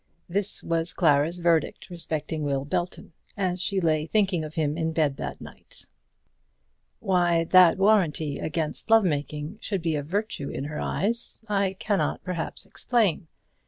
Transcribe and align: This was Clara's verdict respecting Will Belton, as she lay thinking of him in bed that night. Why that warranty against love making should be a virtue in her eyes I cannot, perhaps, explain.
This 0.27 0.63
was 0.63 0.93
Clara's 0.93 1.37
verdict 1.37 1.91
respecting 1.91 2.41
Will 2.41 2.65
Belton, 2.65 3.13
as 3.37 3.61
she 3.61 3.79
lay 3.79 4.07
thinking 4.07 4.43
of 4.43 4.55
him 4.55 4.75
in 4.75 4.93
bed 4.93 5.17
that 5.17 5.39
night. 5.39 5.85
Why 6.99 7.43
that 7.43 7.77
warranty 7.77 8.39
against 8.39 8.89
love 8.89 9.05
making 9.05 9.59
should 9.61 9.83
be 9.83 9.95
a 9.95 10.01
virtue 10.01 10.49
in 10.49 10.63
her 10.63 10.79
eyes 10.79 11.39
I 11.47 11.73
cannot, 11.73 12.23
perhaps, 12.23 12.65
explain. 12.65 13.27